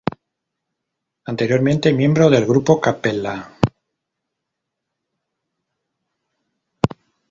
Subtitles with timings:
[1.25, 3.55] Anteriormente miembro del grupo Cappella.